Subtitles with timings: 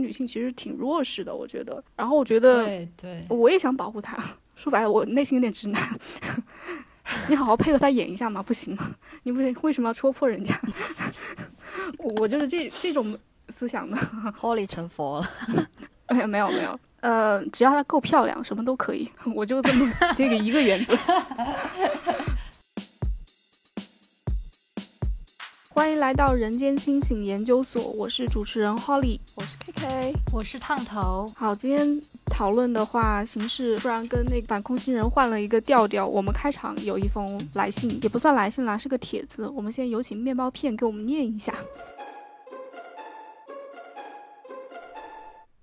[0.00, 1.82] 女性其实挺弱势的，我觉得。
[1.96, 4.16] 然后我觉得，对对，我也想保护她。
[4.56, 5.82] 说白了，我内心有点直男。
[7.28, 8.94] 你好好配合他演一下嘛，不行吗？
[9.24, 10.54] 你为为什么要戳破人家？
[11.98, 13.18] 我就是这这种
[13.48, 13.96] 思想的。
[14.38, 15.26] Holy 成佛了？
[16.10, 19.10] 没有没有没有，呃，只要她够漂亮，什么都可以。
[19.34, 20.94] 我就这么这个一个原则。
[25.80, 31.26] 欢迎来到人间清醒研究所，我是主持人 Holly，我是 KK，我是烫头。
[31.34, 36.06] 好，今天讨论的话形式突然跟那个反空心人换了一个调调。
[36.06, 39.48] 我们开场有一封来信，也不算来信啦，是个帖子。
[39.48, 41.54] 我们先有请面包片给我们念一下。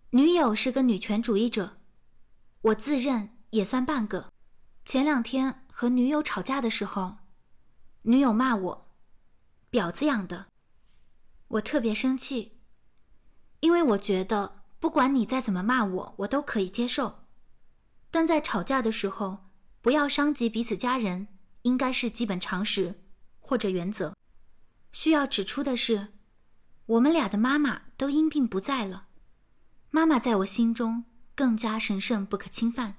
[0.10, 1.74] 女友是个女权主义者，
[2.64, 4.26] 我自认也算半个。
[4.84, 7.18] 前两天和女友吵架的时候，
[8.02, 8.87] 女友骂我。
[9.72, 10.48] 婊子养的，
[11.50, 12.58] 我特别生气，
[13.60, 17.26] 因为我觉得不管你再怎么骂我，我都可以接受，
[18.10, 19.50] 但在吵架的时候
[19.82, 21.28] 不要伤及彼此家人，
[21.64, 23.04] 应该是基本常识
[23.40, 24.16] 或者原则。
[24.94, 26.14] 需要指出的是，
[26.86, 29.08] 我们俩的妈妈都因病不在了，
[29.90, 31.04] 妈妈在我心中
[31.36, 32.96] 更加神圣不可侵犯，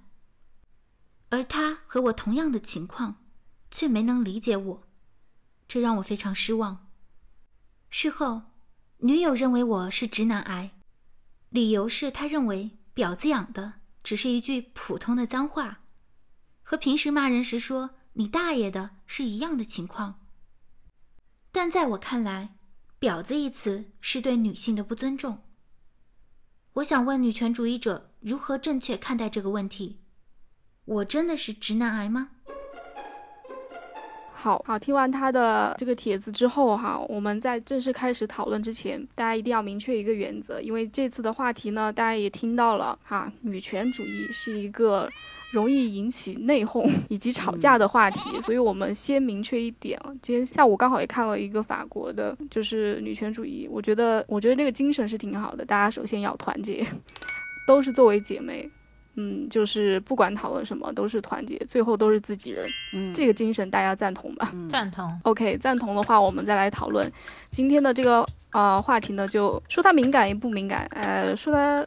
[1.30, 3.24] 而她和我同样的情况，
[3.70, 4.87] 却没能理解我。
[5.68, 6.88] 这让我非常失望。
[7.90, 8.42] 事后，
[8.98, 10.72] 女友认为我是直男癌，
[11.50, 15.80] 理由是她认为“婊子养的”只是一句普通的脏话，
[16.62, 20.26] 和平时骂人时说“你大爷的”是一样的情况。
[21.52, 22.56] 但在我看来
[22.98, 25.42] ，“婊子”一词是对女性的不尊重。
[26.74, 30.00] 我想问女权主义者如何正确看待这个问题？
[30.84, 32.30] 我真的是直男癌吗？
[34.40, 45.10] 好好听完他的这个帖子之后哈，我们在正式开始讨论之前，大家一定要明确一个原则，因为这次的话题呢，大家也听到了哈，女权主义是一个
[45.50, 50.12] 容易引起内讧以及吵架的话题，所以我们先明确一点啊。
[50.22, 56.86] 今天下午刚好也看了一个法国的，就是女权主义，我觉得我觉得那个精神是挺好的，大家首先要团结，
[57.66, 58.70] 都是作为姐妹。
[59.20, 62.64] 嗯，就是不管讨论什么，都是团结，最后都是自己人。
[62.92, 64.52] 嗯，这个精神大家赞同吧？
[64.70, 65.20] 赞同。
[65.24, 67.10] OK，赞同的话，我们再来讨论
[67.50, 70.86] 今天的这个呃话题呢，就说它敏感也不敏感。
[70.92, 71.84] 呃，说它，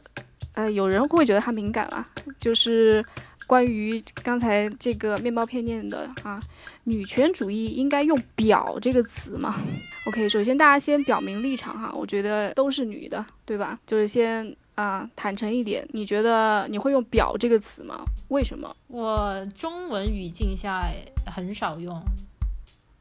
[0.52, 2.06] 呃，有人会觉得它敏感啊，
[2.38, 3.02] 就是
[3.46, 6.38] 关于刚才这个面包片念的啊，
[6.84, 9.58] 女权主义应该用“表”这个词吗
[10.06, 13.80] ？OK，首先大家先表明立场哈，我觉得都是女的，对吧？
[13.86, 14.54] 就是先。
[14.74, 18.04] 啊，坦诚一点，你觉得你会用“表”这个词吗？
[18.28, 18.74] 为什么？
[18.88, 20.90] 我中文语境下
[21.26, 22.02] 很少用，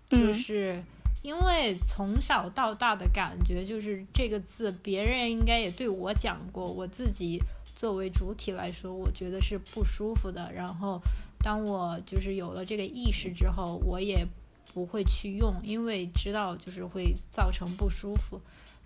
[0.09, 0.83] 就是
[1.21, 7.39] 因为从小到大的感觉就是这个字，别人应该也对我讲过，我自己
[7.77, 10.51] 作为主体来说，我觉得是不舒服的。
[10.51, 11.01] 然后，
[11.39, 14.27] 当我就是有了这个意识之后，我也
[14.73, 18.41] 不会去用，因为知道就是会造成不舒服。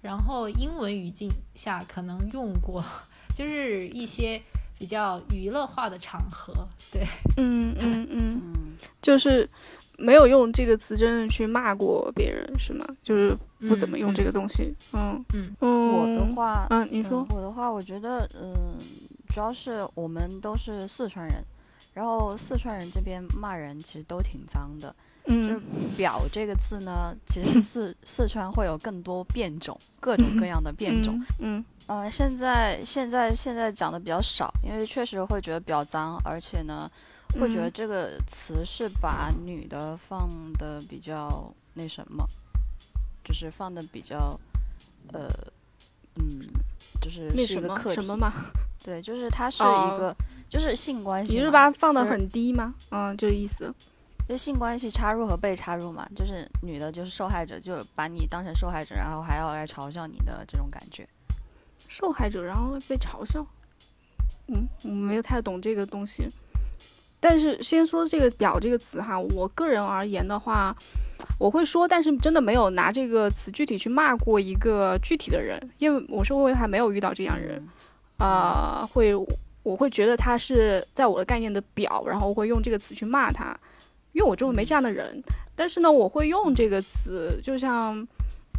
[0.05, 2.79] 然后英文语境下可能用过，
[3.35, 4.39] 就是一些
[4.77, 6.53] 比较娱乐化的场合，
[6.91, 7.03] 对，
[7.37, 8.41] 嗯嗯嗯，
[9.01, 9.49] 就是
[9.97, 12.85] 没有用这个词真的去骂过别人，是吗？
[13.01, 13.35] 就是
[13.67, 15.25] 不怎么用这个东西，嗯。
[15.33, 15.55] 嗯。
[15.59, 15.91] 嗯。
[15.91, 17.25] 我的话，嗯，你说。
[17.31, 18.77] 我的话，我觉得，嗯，
[19.33, 21.43] 主要是我们都是四川人，
[21.95, 24.95] 然后四川人这边骂人其实都挺脏的。
[25.27, 25.59] 就是
[25.97, 31.19] “表”这个字呢，其实四四川会有更多变种，各种各样的变种。
[31.39, 36.89] 嗯，呃，现在现在现在讲的比较少，因为确实会觉得比较脏，而且呢，
[37.39, 42.23] 会觉得这个词是把女的放的比较那什么，
[43.23, 44.39] 就是放的比较，
[45.11, 45.27] 呃，
[46.17, 46.41] 嗯，
[47.01, 47.95] 就是是一个课题。
[47.95, 48.31] 什么嘛？
[48.83, 50.15] 对，就是它是一个，
[50.47, 51.33] 就是性关系。
[51.33, 52.75] 你是把它放的很低吗？
[52.91, 53.73] 嗯，就意思。
[54.27, 61.07] 就性关系插入和被插入嘛，就是女的，就是受害者，就把你当成受害者，然后还要来嘲笑你的这种感觉。
[61.87, 63.45] 受害者然后被嘲笑，
[64.47, 66.27] 嗯，我没有太懂这个东西。
[67.19, 70.75] 但是先说这个“表”这个词哈，我个人而言的话，
[71.39, 77.63] 我会说，但是真的没有拿这个词具体去骂过一个具体的人，因为我周围还没有遇到这样人，
[78.17, 79.15] 啊，会
[79.63, 83.57] 我会觉得他是在我的概念的“表”，然后我会用这个词去骂他。
[84.15, 85.21] 因为我周围没这样的人，
[85.57, 88.07] 但是呢，我会用这个词，就像，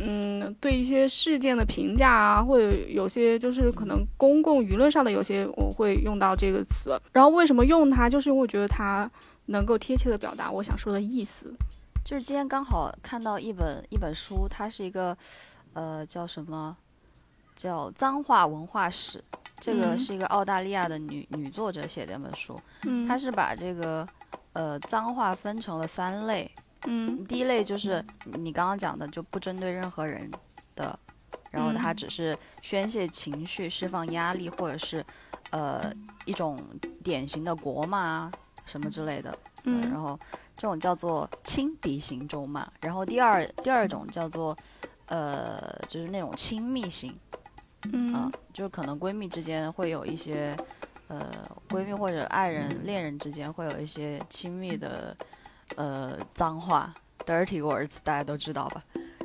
[0.01, 7.01] 嗯，对一些事件的评价啊，或者有些就是可能公共舆论上的有些，我会用到这个词。
[7.11, 9.11] 然后为什么用它，就是因为我觉得它
[9.47, 11.51] 能够贴切的表达我想说的意思。
[12.05, 15.17] 就是今天刚好看到一本一本书，它是一个，
[15.73, 16.77] 呃，叫什么，
[17.57, 19.19] 叫《脏话文化史》，
[19.57, 19.99] 这个嗯。
[19.99, 22.55] 是一个澳大利亚的女女作者写的一本书，
[22.85, 24.07] 嗯，她是把这个
[24.57, 26.51] 呃脏话分成了三类，
[26.87, 27.25] 嗯。
[27.27, 30.31] 第一类就是你刚刚讲的，就不针对任何人
[30.75, 30.99] 的，
[31.51, 31.97] 然后它嗯。
[31.97, 35.05] 只是宣泄情绪、释放压力，或者是
[35.51, 35.93] 呃
[36.25, 36.59] 一种
[37.05, 38.33] 典型的国骂啊
[38.65, 39.39] 什么之类的。
[39.65, 39.81] 嗯。
[39.83, 40.19] 然嗯后
[40.55, 44.57] 这种叫做轻敌型咒骂，然后第二第二种叫做
[45.09, 47.11] 呃就是那种亲密型
[48.15, 50.57] 啊嗯，就是可能闺蜜之间会有一些
[51.09, 51.31] 呃
[51.69, 55.17] 闺蜜或者爱人、恋人之间会有一些亲密的
[55.77, 56.93] 呃脏话
[57.25, 58.83] ，dirty words，大家都知道吧？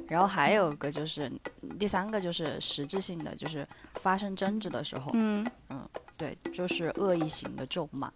[0.07, 1.31] 然后还有个就是
[1.79, 5.79] 第三个就是实质性的，就是发生争执的时候，嗯嗯，
[6.17, 8.11] 对，就是恶意型的咒骂。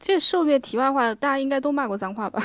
[0.00, 2.42] 这顺便题外话，大家应该都骂过脏话吧？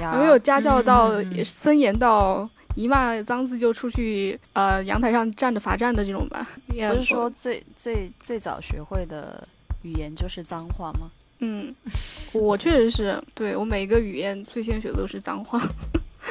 [0.00, 1.10] 呀有没有家教到
[1.44, 6.46] 森严到一骂脏字就出去呃阳台上站着罚站的这种吧？
[6.68, 9.46] 不是说最最最早学会的
[9.82, 11.10] 语言就是脏话吗？
[11.42, 11.74] 嗯，
[12.32, 15.60] 我确实是对我每一个语言最先学的都是脏话。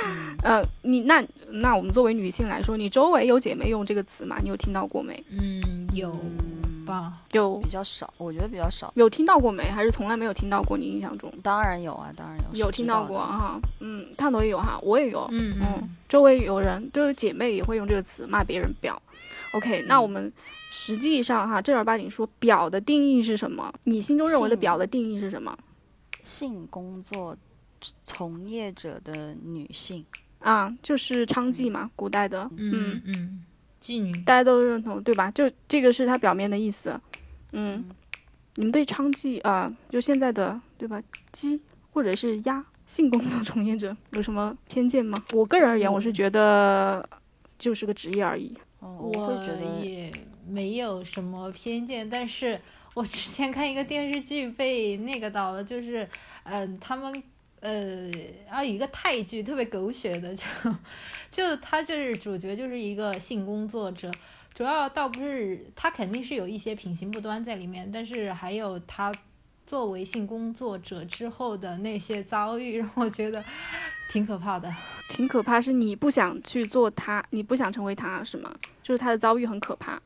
[0.06, 4.38] 嗯，呃，你那那我们作为女性来说，你周围有姐妹用这个词吗？
[4.42, 5.22] 你有听到过没？
[5.32, 6.59] 嗯，有嗯
[6.90, 7.14] 吧？
[7.32, 8.92] 有比较少，我觉得比较少。
[8.96, 9.70] 有听到过没？
[9.72, 10.78] 还是从来没有听到过？
[10.78, 13.60] 你印象中当然有啊，当然有，有听到过哈？
[13.80, 15.28] 嗯，探头也有哈，我也有。
[15.32, 18.98] 嗯嗯，周围有人就是姐妹也会用这个词骂别人婊。
[19.54, 20.32] OK，那我们
[20.70, 23.74] 实际上哈正儿八经说婊的定义是什么？
[23.86, 25.58] 你心中认为的性婊的定义是什么？
[26.22, 27.36] 性工作
[28.04, 30.06] 从业者的女性，
[30.40, 32.50] 啊，就是娼妓嘛，古代的。
[32.58, 33.44] 嗯嗯，
[33.82, 34.12] 妓女。
[34.24, 35.30] 大家都认同对吧？
[35.32, 36.92] 就这个是它表面的意思。
[37.52, 37.86] 嗯嗯，
[38.56, 41.60] 你们对娼妓啊、就现在的对吧，鸡
[41.92, 45.24] 或者是鸭性工作从业者有什么偏见吗？
[45.34, 47.08] 我个人而言，我是觉得
[47.58, 48.56] 就是个职业而已。
[48.80, 50.12] 哦，我会觉得也
[50.48, 52.60] 没有什么偏见，但是
[52.94, 56.04] 我之前看一个电视剧被那个到了，就是
[56.44, 57.24] 嗯、呃他们
[57.60, 58.10] 呃
[58.48, 60.46] 然后一个泰剧特别狗血的，就
[61.30, 64.12] 就他就是主角就是一个性工作者，
[64.54, 69.12] 主要倒不是他肯定是有一些品行不端在里面，但是还有他。
[69.66, 73.46] 作为性工作者之后的那些遭遇，让我觉得
[74.10, 74.68] 挺可怕的。
[75.10, 78.52] 挺可怕，是你不想去做他，你不想成为他，是吗？
[78.82, 80.02] 就是他的遭遇很可怕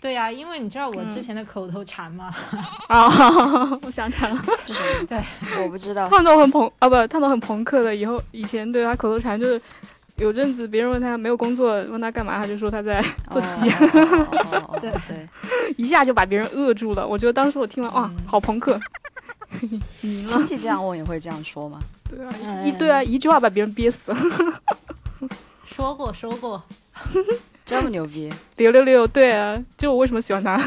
[0.00, 2.32] 对呀、因为你知道我之嗯前的口头禅吗？
[2.88, 3.08] 啊！
[3.82, 5.06] 我想起来了，是什么？
[5.08, 5.20] 对，
[5.62, 6.06] 我不知道。
[6.10, 7.94] 烫头很朋啊，不，烫头很朋克的。
[7.94, 9.60] 以后以前对他口头禅就是，
[10.16, 15.28] 有阵子别人问他没有工作，问他干嘛，他就说他在做题，哦哦哦哦对对，
[15.76, 17.06] 一下就把别人扼住了。
[17.06, 18.78] 我觉得当时我听完，哇，嗯好朋克，
[20.00, 20.46] 亲。
[20.46, 21.80] 戚这样问也会这样说吗？
[22.08, 24.18] 对啊，嗯一对啊，一句话把别人憋死了。
[25.64, 26.62] 说过说过，
[27.68, 28.32] 这么牛逼？
[28.56, 30.58] 六六六，对啊，就我为什么喜欢他？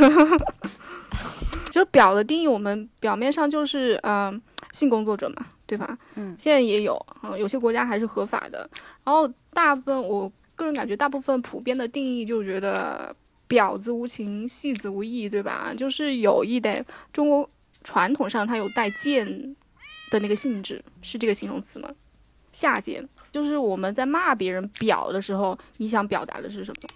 [1.72, 4.40] 就表的定义，我们表面上就是嗯、
[4.72, 5.98] 性工作者嘛，对吧？
[6.14, 8.70] 嗯现在也有，嗯、有些国家还是合法的。
[9.04, 13.16] 然后大部分，我个人感觉，大部分普遍的定义就觉得
[13.50, 15.74] 婊子无情，戏子无义，对吧？
[15.76, 17.50] 就是有意的，中国
[17.84, 19.56] 传统上它有带贱
[20.12, 21.90] 的那个性质，是这个形容词吗？
[22.52, 26.90] 下贱，就是我们在骂别人婊的时候，你想表达的是什么？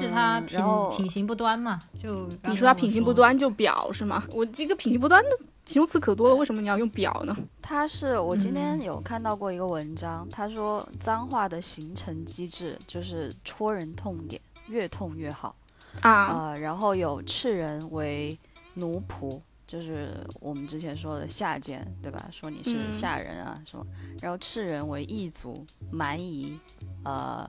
[0.00, 1.78] 是他品嗯品行不端嘛？
[1.96, 4.24] 就刚你说他品行不端就婊是吗？
[4.34, 5.30] 我这个品行不端的
[5.64, 7.36] 形容词可多了，为什么你要用婊呢？
[7.62, 15.54] 他是我今天嗯有看到过一个文章，他说脏话的形成机制就是戳人痛点，越痛越好。
[16.00, 18.36] 啊，呃，然后有斥人为
[18.74, 22.22] 奴仆，就是我们之前说的下贱，对吧？
[22.30, 23.84] 说你是嗯下人啊什么。
[24.22, 26.56] 然后斥人为异族、蛮夷，
[27.04, 27.48] 呃，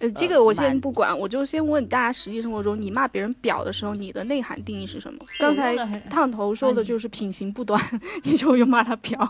[0.00, 5.18] 呃，这个我先蛮不管，我就先问大家，实际生活中你骂别人婊的时候，你的内涵定义是什么？
[5.40, 5.76] 刚才
[6.08, 7.80] 烫头说的嗯就是品行不端，
[8.22, 9.28] 你就又骂他婊。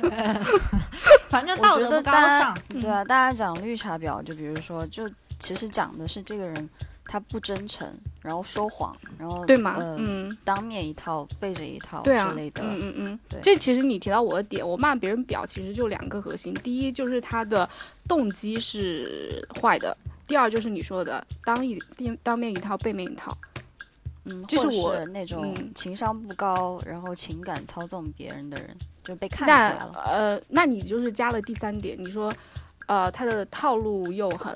[1.28, 2.56] 反正道德不高尚。
[2.68, 6.68] 对啊，大家讲绿茶婊，就比如说，就其实讲的是这个人
[7.08, 7.88] 他不真诚，
[8.22, 9.76] 然后说谎，然后对吗？
[9.78, 12.62] 呃、嗯，当面一套，背着一套对啊之类，的。
[12.62, 17.68] 嗯嗯嗯对，这其实你提到我的点，我骂别人表其实就两个核心，第一就是他的
[18.08, 19.96] 动机是坏的，
[20.26, 21.80] 第二就是你说的当一
[22.22, 23.36] 当面一套，背面一套。
[24.28, 30.02] 嗯，就是我是那种嗯情商不高，然后情感操纵别人的人，就被看出来了。
[30.04, 32.32] 呃，那你就是加了第三点，你说，
[32.88, 34.52] 呃，他的套路又很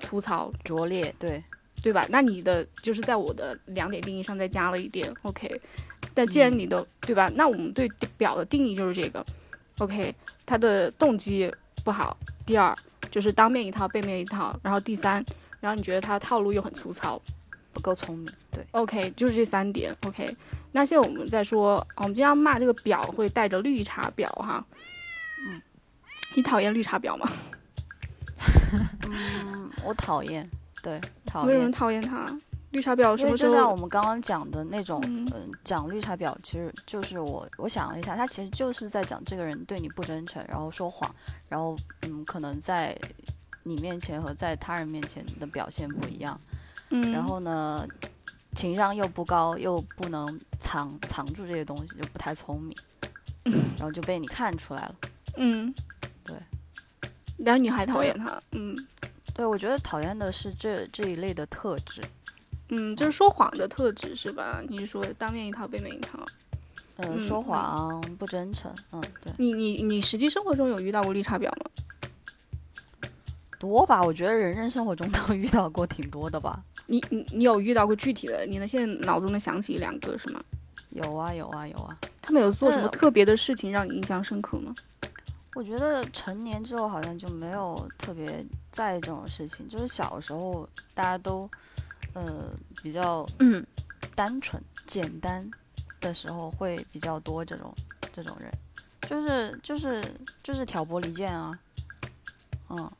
[0.00, 1.40] 粗糙，拙劣，对，
[1.82, 2.04] 对吧？
[2.10, 5.60] 那你的就是在我的两点定义上再加了一点，OK。
[6.14, 7.30] 但既然你的、对吧？
[7.34, 9.24] 那我们对表的定义就是这个
[9.78, 10.14] ，OK。
[10.44, 11.52] 他的动机
[11.84, 12.74] 不好，第二
[13.10, 15.24] 就是当面一套，背面一套，然后第三
[15.60, 17.20] 然后你觉得他套路又很粗糙。
[17.70, 18.66] 不够聪明，对。
[18.72, 19.94] OK，就是这三点。
[20.06, 20.36] OK，
[20.72, 24.64] 那现在我们再说，我们经常骂这个表会带着绿茶婊哈。
[25.46, 25.62] 嗯，
[26.34, 27.30] 你讨厌绿茶婊吗？
[29.08, 30.48] 嗯，我讨厌，
[30.82, 31.72] 对，讨为什么厌。
[31.72, 32.26] 讨厌他？
[32.70, 33.50] 绿茶婊什因为么时候？
[33.50, 41.10] 就像我们刚刚讲的那种，嗯嗯、讲绿茶婊，其实就是我我想了一下，他其实就是在讲这个人对你不真诚，然后说谎，
[41.48, 42.94] 然后嗯，可能在
[43.62, 46.38] 你面前和在他人面前的表现不一样，
[46.90, 47.86] 嗯，然后呢，
[48.54, 52.76] 情商又不高，又不能藏藏住这些东西，就不太聪明，
[53.78, 54.94] 然后就被你看出来了。
[55.38, 55.72] 嗯，
[56.22, 56.36] 对。
[57.38, 58.42] 然后你还讨厌他？
[58.50, 58.76] 嗯
[59.38, 62.02] 对，我觉得讨厌的是这这一类的特质。
[62.70, 64.60] 嗯，就是说谎的特质是吧？
[64.68, 66.18] 你是说当面一套背面一套？
[66.96, 71.70] 嗯，嗯说嗯谎、不真诚，嗯，对，你你你实际生活中有遇到过绿茶婊吗？
[73.60, 74.02] 多吧？
[74.02, 76.60] 我觉得人人生活中 都遇到过挺多的吧。
[76.86, 78.44] 你你你有遇到过具体的？
[78.44, 80.42] 你能现在脑中能想起一两个是吗？
[80.90, 81.96] 有啊，有啊，有啊。
[82.20, 84.74] 他们有做什么呃特别的事情让你印象深刻吗？
[85.54, 91.50] 我觉得成年之后好像就没有特别在意这种事情，就是小时候大家都
[92.14, 92.50] 呃
[92.82, 93.66] 比较嗯
[94.14, 95.48] 单纯简单
[96.00, 97.74] 的时候会比较多这种
[98.12, 98.52] 这种人，
[99.02, 100.04] 就是就是
[100.42, 101.58] 就是挑拨离间啊，
[102.68, 102.90] 嗯，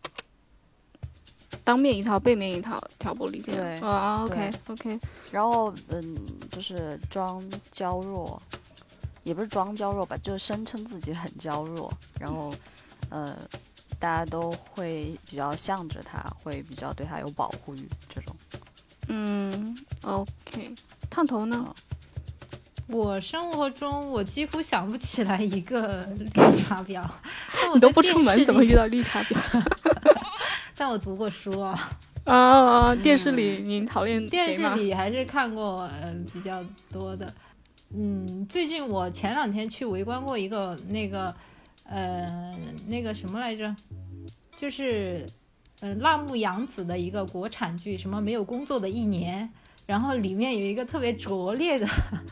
[1.62, 3.54] 当面一套，背面一套，挑拨离间。
[3.54, 5.00] 对啊，OK OK，
[5.30, 6.16] 然后嗯
[6.50, 7.40] 就是装
[7.70, 8.40] 娇弱，
[9.28, 12.50] 也不是装娇弱吧，就是声称自己很娇弱，然后
[13.10, 13.36] 呃
[13.98, 18.34] 大家都会比较向着他，会比较对他有保护欲这种。
[19.08, 20.74] 嗯，OK。
[21.10, 21.74] 烫头呢？
[22.86, 27.02] 我生活中我几乎想不起来一个绿茶婊，
[27.68, 29.36] 我你都不出门，怎么遇到绿茶婊？
[30.74, 31.90] 但我读过书啊，
[32.24, 32.86] 啊啊！
[32.88, 34.62] 啊电视里你讨厌电视？
[34.76, 37.30] 里还是看过呃比较多的。
[37.90, 41.34] 嗯，最近我前两天去围观过一个那个
[41.88, 42.54] 呃
[42.86, 43.74] 那个什么来着，
[44.56, 45.26] 就是
[45.80, 49.48] 呃辣目洋子的一个国产剧，什么没有工作的一年，
[49.86, 51.86] 然后里面有一个特别拙劣的，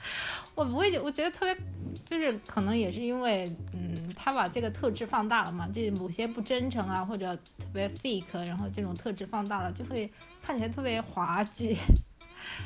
[0.54, 1.56] 我不会，我觉得特别。
[2.04, 10.08] 就是可能也是因为，嗯，他把这个特质放大了嘛，就是某些不真诚啊，或者特别 fake，然后这种特质放大了，就会
[10.42, 11.76] 看起来特别滑稽。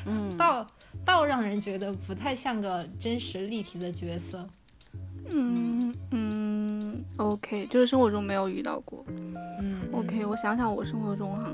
[0.05, 0.65] 嗯，倒
[1.05, 4.47] 倒让人觉得不太像个真实立体的角色。
[5.29, 9.05] 嗯嗯，OK，就是生活中没有遇到过。
[9.07, 11.53] 嗯 OK，我想想，我生活中哈，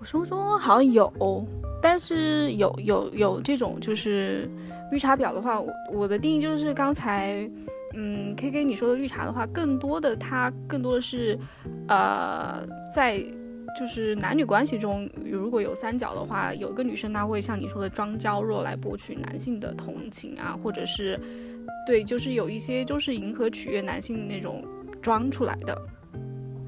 [0.00, 1.46] 我生活中好像有，
[1.82, 4.50] 但是有有有这种就是
[4.90, 7.48] 绿茶婊的话，我我的定义就是刚才，
[7.94, 11.38] 嗯，K K 你说的绿茶的话，更多的它更多的是，
[11.88, 13.22] 呃，在
[13.78, 21.20] 就是男女关系中，如果有三角的话，有一个女生她会像你说的装娇弱来博取男性的同情啊，或者是
[21.86, 24.64] 对，就是有一些就是迎合取悦男性那种
[25.02, 25.76] 装出来的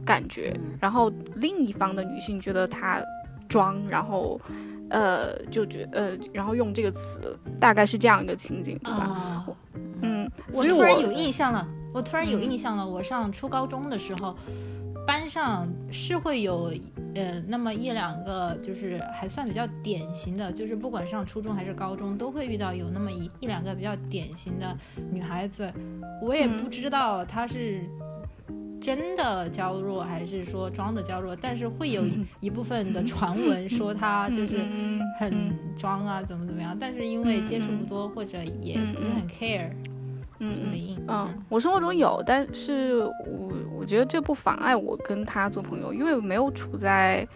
[0.04, 3.02] 感觉，嗯然后另一方的女性觉得她
[3.48, 4.40] 装，然后
[4.90, 8.98] 呃就觉呃，然后用这个词，大概是这样一个情景，对吧？
[8.98, 9.46] 啊，
[10.02, 12.86] 嗯，我我突然有印象了，我突然有嗯印象了。
[12.86, 14.36] 我上初高中的时候，
[15.08, 16.70] 班上是会有
[17.14, 24.76] 呃那么一两个，就是还算比较典型的，就是不管上初中还是高中，都会遇到有那么一一两个比较典型的
[25.10, 25.72] 女孩子。
[26.20, 27.80] 我也嗯不知道她是。
[28.80, 31.34] 真的娇弱还是说装的娇弱？
[31.34, 36.76] 但是会有一一部分的传闻说她就是嗯很嗯装啊，怎么怎么样？
[36.78, 39.72] 但是因为嗯接触嗯不多，或者也嗯不是很 care，
[40.40, 40.96] 嗯嗯。
[41.10, 47.26] 嗯，我生活中有，但是我我觉得这不妨碍我跟他做朋友，因为没有处在，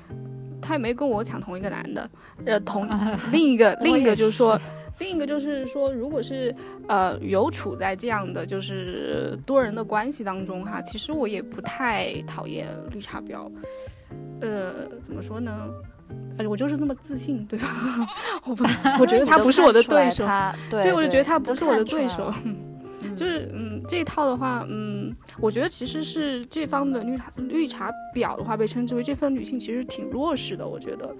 [0.60, 2.10] 他也没跟我抢同一个男的，
[2.44, 2.86] 呃，同
[3.32, 4.60] 另一个另一个就是说，
[4.98, 6.54] 另一个就是说，如果是
[6.86, 13.50] 呃有处在这样的就是多人的关系当中哈，其实我也不太讨厌绿茶婊，
[14.42, 15.70] 呃，怎么说呢？
[16.36, 17.68] 呃，我就是那么自信，对吧？
[18.44, 18.64] 我不，
[19.00, 22.30] 我觉得他不是我的对手，他对对，我就觉得他不是我的对手
[23.16, 31.14] 就是嗯，这一套的话，嗯，我觉得其实是这方的绿茶绿茶婊的话，被称之为这份女性其实挺弱势的，我觉得。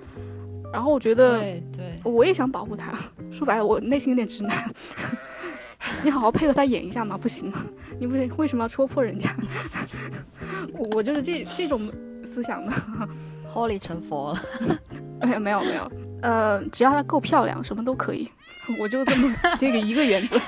[0.72, 2.92] 然后我觉得对对，我也想保护她，
[3.30, 4.74] 说白了，我内心有点直男。
[6.02, 7.64] 你好好配合她演一下嘛，不行吗？
[7.98, 9.34] 你为为什么要戳破人家？
[10.72, 11.92] 我我就是这这种
[12.24, 12.72] 思想的。
[13.52, 14.40] Holy 成佛了，
[15.20, 18.26] 没有没有没有，呃，只要她够漂亮，什么都可以。
[18.78, 20.38] 我就这么这个一个原则。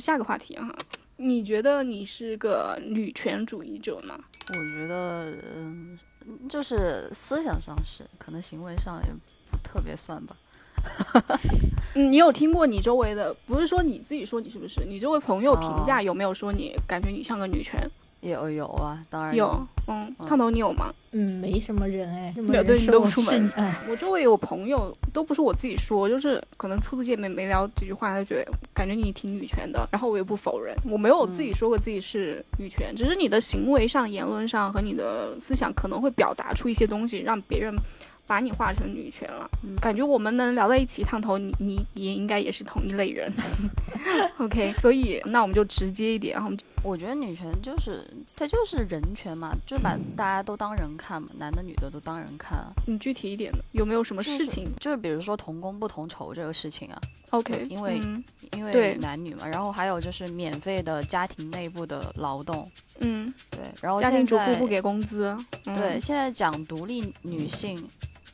[0.00, 0.74] 下个话题哈，
[1.16, 4.18] 你觉得你是个女权主义者吗？
[4.48, 5.98] 我觉得嗯，
[6.48, 9.10] 就是思想上是，可能行为上也
[9.50, 10.36] 不特别算吧。
[11.94, 14.84] 嗯，你有听过你周围的，不是说你自己说你是不是？
[14.86, 17.78] 你周围朋友评价有没有说你感觉你像个女权？
[18.20, 19.66] 有有啊，当然有。
[19.86, 20.92] 嗯，烫头你有吗？
[21.12, 23.50] 嗯，没什么人哎，没有对你都不出门。
[23.88, 37.74] 我周围有朋友，都不是我自己说，就是可能初次见面没聊几句话，他觉得感觉你挺女权的，然后我也不否认，我没有自己说过自己是女权，只是你的行为上、言论上和你的思想可能会表达出一些东西，让别人。
[38.26, 43.26] 把你画成女权了，嗯感觉我们能聊在一起烫头，你你也应该也是同一类人。
[44.36, 46.50] OK，所以那我们就直接一点，然后
[46.88, 48.02] 我觉得女权就是
[48.34, 52.72] 它就是人权嘛，就把大家都当人看嘛，男的女的都当人看啊。
[52.86, 54.68] 你具体一点的有没有什么事情？
[54.80, 56.98] 就是比如说同工不同酬这个事情啊。
[57.30, 58.00] OK，因为
[58.56, 62.66] 因为男女嘛，然后还有就是免费的家庭内部的劳动。
[63.00, 65.36] 嗯，对，然后家庭主妇不给工资。
[65.62, 67.86] 对，现在讲独立女性。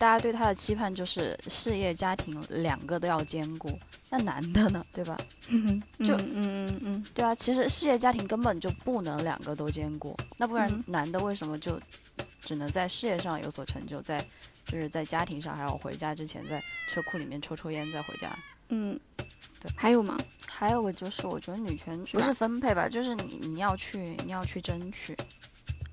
[0.04, 3.70] 大家对他的期盼就是事业家庭两个都要兼顾，
[4.11, 5.16] 那男的呢，对吧？
[6.00, 11.80] 就嗯嗯嗯，对啊，其实事业家庭根本就不能两个都兼顾，那不然男的为什么就
[12.42, 14.23] 只能在事业上有所成就，在
[14.66, 18.38] 就是在家庭上还要回家之前在车库里面抽抽烟再回家？
[18.68, 19.00] 嗯，
[19.58, 20.18] 对，还有吗？
[20.46, 25.16] 还有个就是我觉得女权不是分配吧，就是你你要去你要去争取。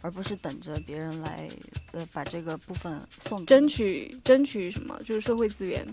[0.01, 1.47] 而不是等着别人来，
[1.91, 3.45] 呃，把这个部分送。
[3.45, 4.99] 争取争取什么？
[5.03, 5.85] 就是社会资源，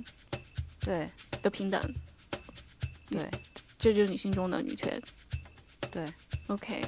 [0.80, 1.08] 对
[1.42, 1.80] 的平等，
[3.10, 3.28] 对，
[3.78, 5.00] 这就是你心中的女权。
[5.90, 6.06] 对
[6.48, 6.82] ，OK。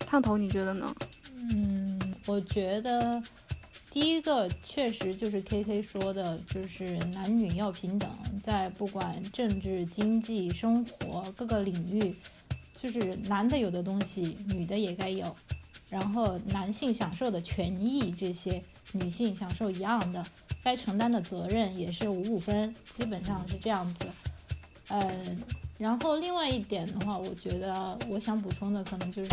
[0.00, 0.94] 烫头，你觉得呢？
[1.34, 3.22] 嗯，我觉得
[3.90, 8.10] 第一个确实就是 K K 说的，就是男女要平等，
[8.42, 12.14] 在不管政治、经济、生活各个领域，
[12.80, 15.34] 就是男的有的东西，女的也该有。
[15.88, 18.62] 然后男性享受的权益，这些
[18.92, 20.24] 女性享受一样的，
[20.64, 24.06] 该承担的责任也是五五分，基本上是这样子。
[24.88, 25.42] 嗯，
[25.78, 29.30] 然后另外一点的话，我觉得我想补充的可能就是，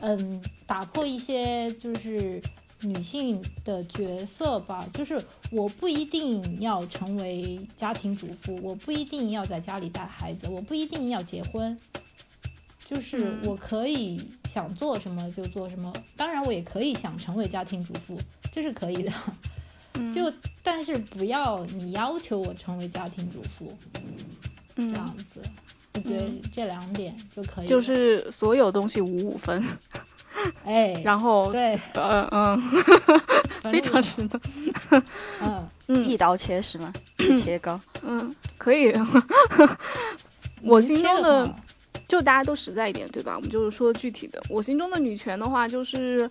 [0.00, 2.40] 嗯，打破一些就是
[2.80, 11.78] 女性的角色吧，就是我不一定要成为家庭主妇，我不一定要在家里带孩子，我不一定要结婚。
[12.86, 14.20] 就是我可以
[14.52, 18.18] 想做什么就做什么，当然我也可以想成为家庭主妇，
[18.52, 19.12] 这是可以的。
[20.14, 20.32] 就
[20.62, 23.76] 但是不要你要求我成为家庭主妇，
[24.76, 25.40] 这样子，
[25.94, 27.66] 我觉得这两点就可以。
[27.66, 29.62] 就是所有东西五五分，
[30.64, 32.70] 哎，然后对，嗯嗯，
[33.62, 34.40] 非常实的，
[35.42, 36.92] 嗯嗯，一刀切是吗？
[37.38, 38.92] 切糕，嗯，可以。
[40.62, 41.54] 我心中的。
[42.10, 43.36] 就大家都实在一点，对吧？
[43.36, 44.42] 我们就是说具体的。
[44.50, 46.28] 我心中的女权的话，就是，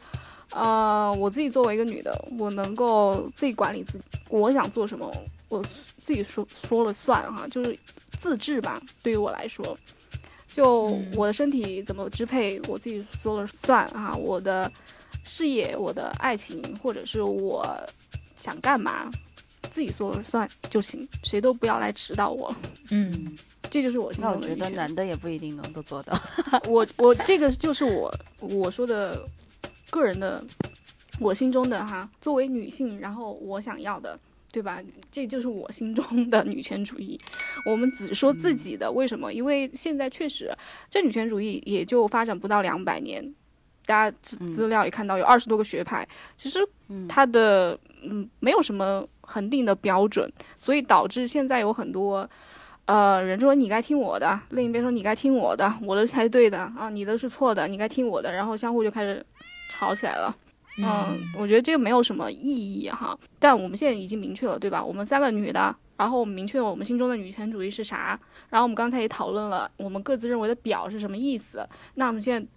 [0.52, 5.10] 呃，我自己作为一个女的，我能够自己管理自己，我想做什么，
[5.48, 5.64] 我
[6.04, 7.80] 自己说说了算哈，就是
[8.20, 8.82] 自治吧。
[9.02, 9.78] 对于我来说，
[10.52, 14.14] 就我的身体怎么支配，我自己说了算哈。
[14.18, 14.70] 我的
[15.24, 17.66] 事业、我的爱情，或者是我
[18.36, 19.10] 想干嘛，
[19.72, 22.54] 自己说了算就行，谁都不要来指导我。
[22.90, 23.38] 嗯。
[23.70, 24.12] 这就是我。
[24.20, 26.18] 那我觉得男的也不一定能够做到。
[26.68, 29.22] 我我这个就是我我说的
[29.90, 30.44] 个人的，
[31.20, 34.20] 我心中的哈，作为女性，然后我想要的，
[34.52, 34.82] 对吧？
[35.12, 37.20] 这就是我心中的女权主义。
[37.66, 39.32] 我们只说自己的，为什么？
[39.32, 40.52] 因为现在确实
[40.90, 43.34] 这女权主义也就发展不到两百年，
[43.86, 46.60] 大家资资料也看到有二十多个学派，其实
[47.08, 52.28] 它的嗯没有什么恒定的标准，所以导致现在有很多。
[52.90, 59.24] 呃，人说你该听我的，另一边说你该听我的，我的才对的啊，你的是错的，你该听我的，然后相互就开始
[59.70, 60.36] 吵起来了。
[60.82, 63.16] 嗯，我觉得这个没有什么意义哈。
[63.38, 64.84] 但我们现在已经明确了，对吧？
[64.84, 71.64] 我们三个女的，然后我们明确了我们心中的女权主义是啥，然后我们刚才也讨论了我们各自认为的表是什么意思。
[71.94, 72.50] 那我们现在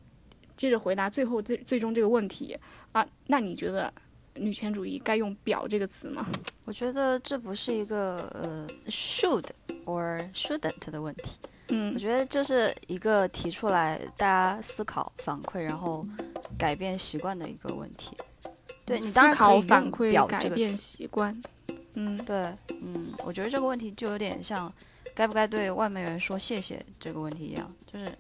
[0.56, 2.56] 接着回答最后最最终这个问题
[2.92, 3.92] 啊，那你觉得？
[4.36, 6.26] 女权主义该用“表”这个词吗？
[6.64, 9.44] 我觉得这不是一个呃 should
[9.84, 11.30] or shouldn't 的问题。
[11.68, 16.04] 嗯，我觉得这是一个提出来大家思考反馈，然后
[16.58, 18.16] 改变习惯的一个问题。
[18.84, 21.34] 对你当然可以反馈表改变习惯。
[21.94, 24.70] 嗯，对，嗯，我觉得这个问题就有点像
[25.14, 28.10] 该不该对外卖员说谢谢这个问题一样，就是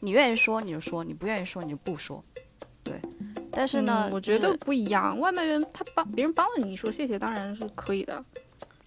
[0.00, 2.22] 你愿意说你就说，你不愿意说你就不说。
[2.84, 2.94] 对。
[3.50, 5.18] 但是呢，我觉得不一样。
[5.18, 8.22] 外卖员他帮别人帮了你，说谢谢当然是可以的。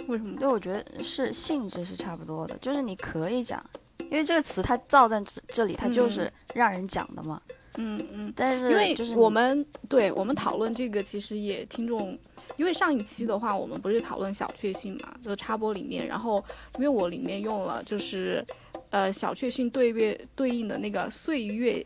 [0.08, 0.38] 为什么？
[0.40, 3.64] 对我觉得是性质是差不多的，就是你可以讲，
[4.10, 7.42] 因为这个词它造在这这里，它就是让人讲的嘛。
[7.78, 12.18] 嗯嗯，但是因为就是我们对我们讨论这个，其实也听众，
[12.56, 16.42] 因为上一期的话，我们不是讨论小确幸嘛，就插播里面，然后
[16.76, 18.46] 因为我里面用了就是
[18.92, 21.86] 呃小确幸对月对应的那个岁月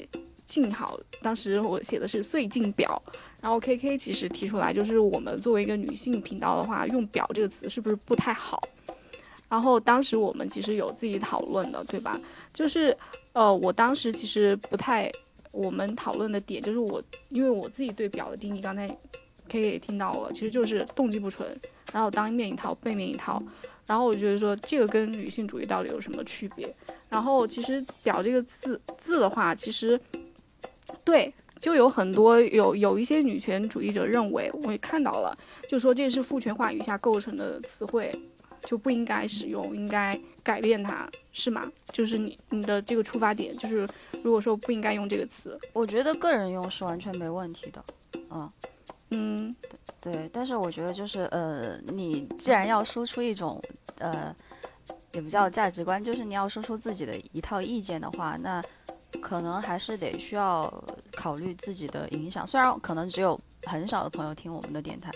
[0.49, 3.01] 静好，当时我写的是岁静表，
[3.39, 8.59] 然后 K K 其实提出来，就是我们作为一个女性频道的话，用表这个词是不是不太好？
[9.47, 12.19] 然后当时我们其实有自己讨论的，对吧？
[12.53, 12.95] 就是
[13.33, 15.12] 呃，我当时其实不太。
[15.51, 18.95] 我们讨论的点就是我，因为我自己对表的定义，刚才 K
[19.47, 21.49] K 也听到了，其实就是动机不纯，
[21.91, 23.41] 然后当面一套，背面一套。
[23.88, 26.71] 然后我觉得说这个跟女性主义到底有什么区别？
[27.09, 29.99] 然后其实“表”这个字字的话，其实
[31.04, 38.12] 对，就有很多有有一些女权主义者认为，我也看到了，就说这是父权话语下构成的词汇。
[38.65, 41.71] 就不应该使用，应该改变它，是吗？
[41.93, 43.88] 就是你你的这个出发点，就是
[44.21, 47.84] 如果说不应该用这个词，我觉得个人用是完全没问题的，
[48.30, 48.49] 嗯
[49.12, 49.56] 嗯，
[50.02, 50.30] 对。
[50.34, 53.60] 但是我觉得就是呃，你既然要输出一种
[53.97, 54.36] 呃，
[55.13, 58.62] 也不叫价值观，就是你要说出自己的一套意见的话，那
[59.21, 60.71] 可能还是得需要
[61.15, 62.45] 考虑自己的影响。
[62.45, 65.11] 虽然可能只有很少的朋友听我们的电台，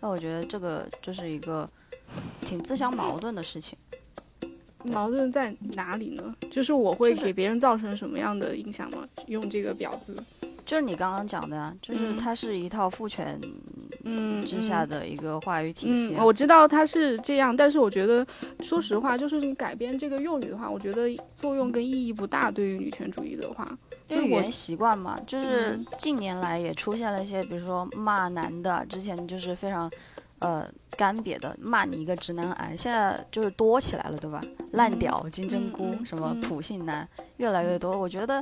[0.00, 1.68] 但我觉得这个就是一个。
[2.40, 3.76] 挺自相矛盾的事情，
[4.82, 6.34] 矛盾在哪里呢？
[6.50, 9.06] 就是我会给别人造成什么样的影响吗？
[9.26, 10.16] 用这个表字，
[10.68, 13.40] 就是你刚刚讲的啊，就是它是一套父权
[14.04, 16.14] 嗯之下的一个话语体系。
[16.18, 18.24] 我知道它是这样，但是我觉得，
[18.60, 21.08] 说实话，就是你改编这个用语的话，我觉得
[21.40, 22.50] 作用跟意义不大。
[22.50, 23.66] 对于女权主义的话，
[24.08, 29.90] 因为语言习惯嘛，就是近年来也出现了一些，比如说骂男的，之前就是非常。
[30.40, 30.64] 呃，
[30.96, 34.40] 干瘪的骂你一个直男癌，现在就是多起来了，对吧？
[34.70, 37.98] 烂屌、金针菇，什么普信男，越来越多。
[37.98, 38.40] 我觉得，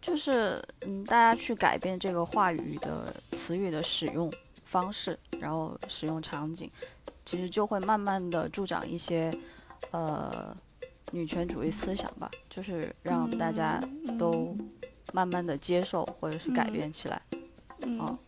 [0.00, 4.32] 就是嗯，大家去改变这个话语的词语的使用
[4.64, 6.70] 方式，然后使用场景，
[7.24, 9.32] 其实就会慢慢的助长一些
[9.90, 10.56] 呃
[11.12, 13.80] 女权主义思想吧，就是让大家
[14.18, 14.56] 都
[15.12, 17.20] 慢慢的接受或者是改变起来，
[17.98, 18.18] 啊。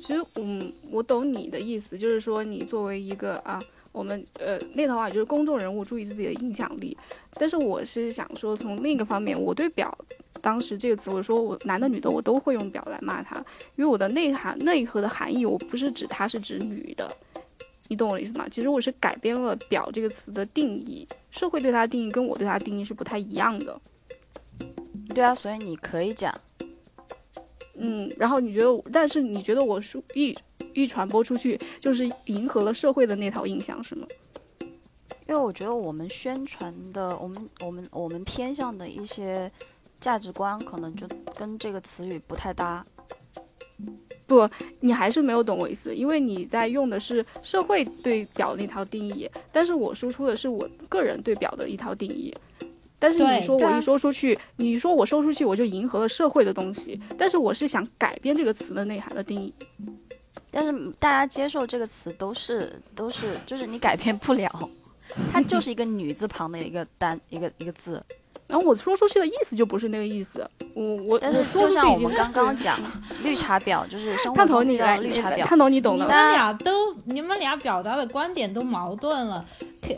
[0.00, 3.60] 其实，嗯，我懂你的意思，就是说你作为一个啊，
[3.90, 6.96] 我们呃那套话就是公众人物，注意自己的影响力。
[7.34, 9.92] 但是我是想说，从另一个方面，我对“表”
[10.42, 13.36] 当时这个词，我说我男的女的我都会用“表”来骂他，
[13.76, 17.10] 因为我的内涵内核的含义，我不是指他是指女的，
[17.88, 18.46] 你懂我的意思吗？
[18.50, 23.80] 其实我是改变了“表”这个词的定义，社会对它的定义跟我对它的定义是不太一样的。
[25.14, 26.34] 对啊，所以你可以讲。
[27.78, 30.34] 嗯，然后你觉得，但是你觉得我说一
[30.72, 34.06] 一传播出去，就是迎合了社会的那套印象，是吗？
[35.28, 39.50] 因为我觉得我们宣传的，我们我们我们偏向的一些
[40.00, 41.06] 价值观，可能就
[41.36, 42.84] 跟这个词语不太搭。
[44.26, 44.48] 不，
[44.80, 52.34] 你还是没有懂我意思，因为你在用的是社会对表那套定义，但是我输出的是我个人对表的一套定义。
[52.98, 57.00] 但是你说我一说出去，你说我说出去，我就迎合了社会的东西。
[57.18, 59.52] 但是我是想改变这个词的内涵的定义。
[60.50, 64.50] 但是大家接受这个词都是都是，就是你改变不了，
[65.30, 68.02] 它就是一个女字旁的一个单一个一个字。
[68.46, 70.48] 然后我说出去的意思就不是那个意思。
[70.74, 72.80] 我我但是就像我们刚刚讲，
[73.24, 75.44] 绿茶婊就是生活中的绿茶婊。
[75.44, 76.04] 看懂你懂的。
[76.04, 79.44] 你们俩都你们俩表达的观点都矛盾了。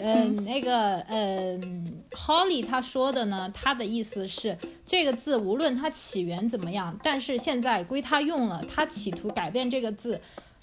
[0.00, 4.56] 嗯，那个，嗯，Holly 他说的呢，他的意思是
[4.86, 10.20] 这个字无论它起源怎么样，但是现在归他用了，他企图改变这个字，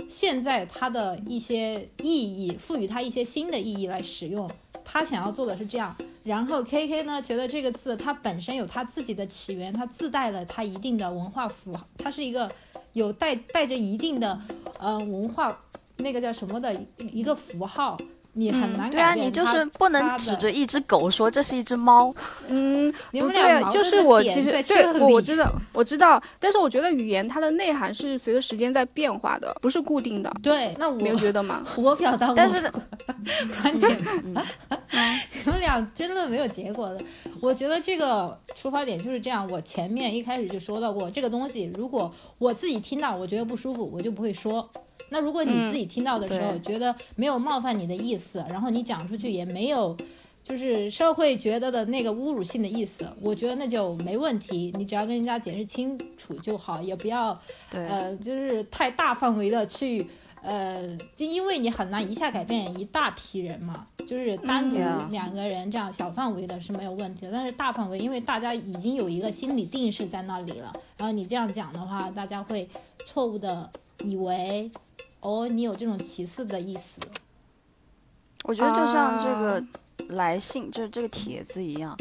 [0.10, 4.50] 现在它的一些意义，赋予它一些新的意义来使用，
[4.84, 5.96] 他想要做的是这样。
[6.24, 12.50] 然后 KK 呢，觉得这个字它本身有它自己的起源，它自带了它一定的文化符号，它是一个
[12.94, 14.42] 有带带着一定的
[14.80, 15.58] 呃文化
[15.98, 17.98] 那个叫什么的一个符号。
[18.38, 22.14] 你很难对啊，你就是不能指着一只狗说这是一只猫。
[22.50, 30.30] 嗯，不对，就是我其实对我我知道我知道，但是我觉得语言它的内涵是随着时间在变化的，不是固定的。
[30.44, 31.66] 对，那我没有觉得吗？
[31.78, 32.62] 我表达， 但是
[33.62, 37.00] 观点，你们俩真的没有结果的。
[37.42, 39.48] 我觉得这个出发点就是这样。
[39.50, 44.70] 我前面一开始就说到过，这个东西如果我自己听到我觉得不舒服，我就不会说。
[45.10, 49.96] 那如果你自己听到的时候觉得没有冒犯你的意思，然后你讲出去也没有，
[50.44, 54.72] 就是社会觉得的那个侮辱性的意思，我觉得那就没问题。
[54.78, 57.40] 你只要跟人家解释清楚就好，也不要，
[57.72, 60.08] 呃，就是太大范围的去。
[60.48, 72.70] 呃，就因为你很难一下改变一大批人嘛，就是单独嗯两个人这样小范围的是没有问题的，但是大范围，因为大家已经有一个心理定势在那里了，然后你这样讲的话，大家会
[73.08, 73.68] 错误的
[74.04, 74.70] 以为，
[75.26, 77.02] 哦，你有这种歧视的意思。
[78.44, 79.68] 我觉得就像这啊个
[80.10, 81.98] 来信，就是这个帖子一样。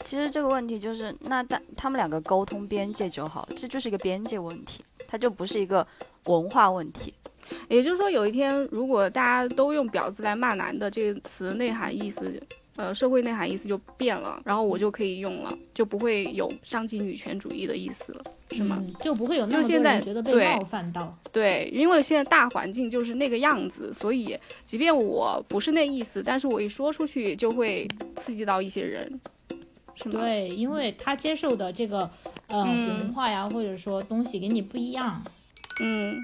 [0.00, 5.86] 其实这个问题就是，那但他们两个沟通边界就好，这就是一个边界问题，它就不是一个
[6.26, 7.14] 文化问题。
[7.70, 12.42] 也就是说，有一天如果大家都用“婊子”来骂男的，这个词内涵意思，
[12.76, 18.76] 呃，社会内涵意思就变了，然后我就可以用了，就不会有伤及女权主义的意思了，是吗？
[18.78, 21.12] 嗯，就不会有那么多人觉得被冒犯到。
[21.32, 24.36] 对，因为现在大环境就是那个样子，所以
[24.66, 27.88] 即便我不是那意思，但是我一说出去就会
[28.20, 29.20] 刺激到一些人，
[29.94, 30.20] 是吗？
[30.22, 32.00] 对，因为他接受的这个
[32.48, 35.22] 呃、嗯文化呀，或者说东西跟你不一样。
[35.82, 36.16] 嗯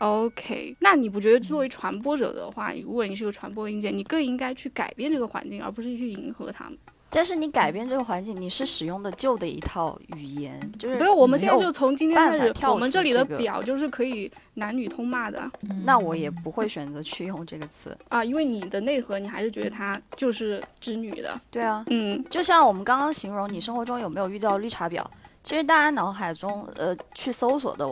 [0.00, 6.78] ，OK，那你不觉得作为传播者的话，如果你是个传播硬件，你更应该去改变这个环境，而不是去迎合他们？
[7.12, 17.96] 但是你改变这个环境，你是使用的旧的一套语言，就是没有，我们现在就从今天开始，跳我们这里的表就是可以男女通骂的嗯那我也不会选择去用这个词。
[18.08, 25.04] 啊，因为你的内核你还是觉得它就是织女的，对啊，嗯就像我们刚刚形容，你生活中有没有遇到绿茶婊？
[25.42, 27.88] 其实大家脑海中呃去搜索的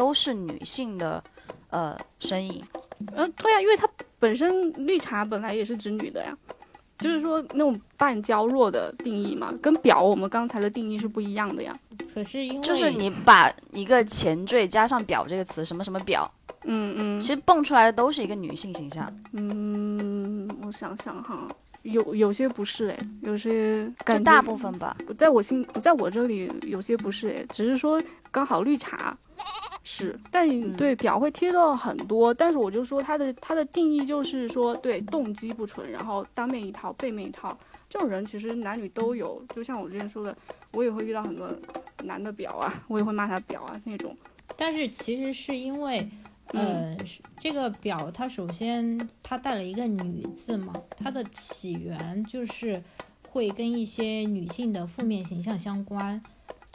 [0.00, 1.22] 都是女性的
[1.68, 2.64] 呃身影。
[3.14, 3.86] 呃，对啊，因为它
[4.18, 6.34] 本身绿茶本来也是指女的呀，
[6.98, 11.70] 就是说那种半娇弱的定义嘛，跟表我们刚才的定义是不一样的呀。
[12.14, 16.26] 可是因为就是你把一个前缀加上“表”这个词，什么什么婊，
[16.64, 19.12] 嗯嗯其实蹦出来的都是一个女性形象。
[19.32, 21.48] 嗯，我想想哈，
[21.84, 24.96] 有有些不是哎，有些感觉大部分吧。
[25.18, 29.16] 在我心，在我这里有些不是哎，只是说刚好绿茶
[29.82, 37.56] 是，但嗯对表会贴到很多，但是我就说它的它的定义就是说对动机不纯，然后当面一套背面一套，
[37.88, 40.36] 这种人其实男女都有，就像我之前说的，
[40.74, 41.48] 我也会遇到很多
[42.04, 44.14] 男的表啊， 我也会骂他表啊那种，
[44.56, 46.06] 但是其实是因为，
[46.52, 52.82] 呃，是这个表它首先它带了一个女字嘛，它的起源就是
[53.30, 56.20] 会跟一些女性的负面形象相关。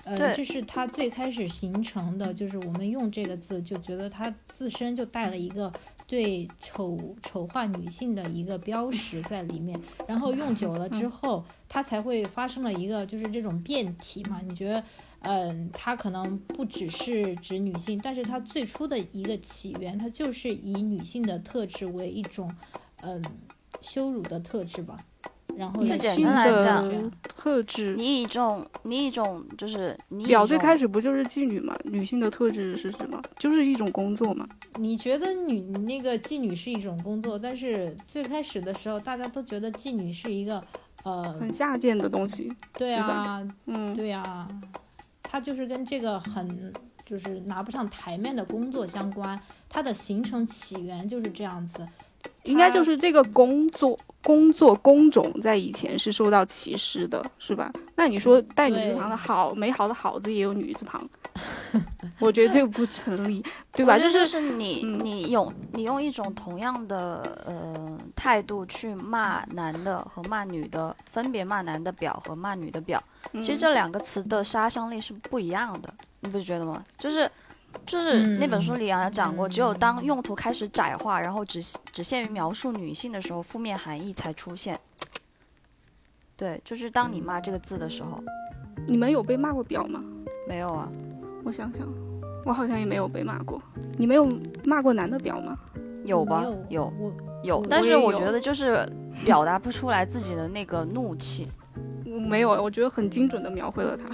[0.06, 5.72] 呃，这是它最开始形成的，就是我们用这个字就觉得它自身就带了一个
[6.08, 14.40] 对丑丑化女性的一个标识在里面，然后用久了之后，它才会发生了一个就是这种变体嘛？
[14.46, 14.84] 你觉得
[15.22, 22.48] 嗯，它可能不只是指女性，但是它最初的一个起源，它就是以女性的特质为一种
[23.02, 23.24] 嗯
[23.82, 24.96] 羞辱的特质吧。
[25.58, 27.96] 然后来就简单来讲这样特质。
[27.98, 31.76] 你以一种你以一种就是表最开始不就是妓女嘛？
[31.84, 33.22] 女性的特质是什么？
[33.40, 34.46] 就是一种工作嘛。
[34.76, 40.62] 你觉得女那个妓女是一种工作，但是最开始的时候，大家都觉得妓女是一个
[41.04, 42.52] 呃，很下贱的东西。
[42.78, 44.48] 对啊，嗯，对啊，
[45.22, 46.74] 它就是跟这个很
[47.06, 49.40] 就是拿不上台面的工作相关，
[49.70, 51.86] 它的形成起源就是这样子。
[52.46, 57.72] 应该就是这个工作工作工种在以前是受到歧视的，是吧？
[57.96, 61.02] 那你说带女字旁的好，美好的好字也有女字旁，
[62.20, 63.98] 我觉得这个不成立，对吧？
[63.98, 72.98] 就是是你、嗯你用你用一种同样的呃态度去骂男的和骂女的，分别骂男的婊和骂女的婊，
[73.34, 76.84] 嗯其实这两个词的杀伤力是不一样的，你不觉得吗？
[76.98, 77.30] 就是。
[77.86, 81.60] 就是那本书里啊讲过，只有当用途开始窄化，然后只
[81.92, 84.80] 只限于描述女性的时候，负面含义才出现。
[86.38, 88.22] 对，就是当你骂这个字的时候，
[88.88, 90.04] 你们有被骂过婊吗？
[90.48, 90.90] 没有啊，
[91.44, 91.88] 我想想，
[92.46, 93.62] 我好像也没有被骂过。
[93.98, 94.28] 你没有
[94.64, 95.58] 骂过男的婊吗？
[96.04, 96.44] 有吧？
[96.44, 98.88] 有有我有，但是我觉得就是
[99.24, 101.48] 表达不出来自己的那个怒气。
[102.06, 104.10] 我没有，我觉得很精准的描绘了它。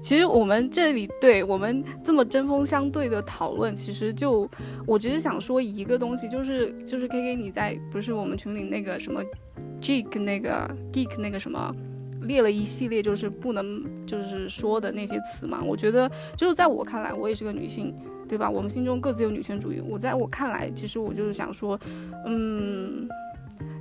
[0.00, 4.48] 其实我们这里对我们这么针锋相对的讨论，其实就
[4.86, 9.20] 我只是想说一个东西，就是就是 K K 你在不是我们群里那个什么
[9.80, 11.74] geek 那个 geek 那个什么
[12.22, 15.60] 列了一系列就是不能就是说的那些词嘛。
[15.64, 17.92] 我觉得就是在我看来，我也是个女性，
[18.28, 18.48] 对吧？
[18.48, 19.80] 我们心中各自有女权主义。
[19.80, 21.78] 我在我看来，其实我就是想说，
[22.24, 23.08] 嗯，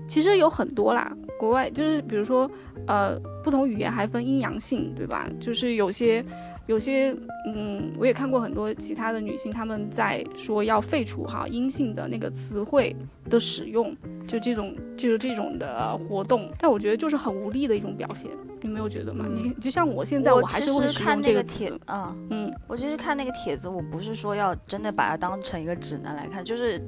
[0.07, 2.49] 其实有很多啦，国外就是比如说。
[2.87, 5.29] 呃，不同语言还分阴阳性，对吧？
[5.39, 6.23] 就是有些
[6.65, 7.15] 有些，
[7.53, 12.95] 嗯，我也看过很多其他的女性，她们在说要废除哈阴性的那个词汇
[13.29, 13.95] 的使用，
[14.27, 18.29] 就这种就是这种的活动，但我觉得就是很无力的一种表现，
[18.61, 19.25] 你没有觉得吗？
[19.33, 26.81] 你就像我现在，我还是会使用这个词，嗯嗯，我其实看那个帖子，我不是说要真的把它当成一个指南来看，就是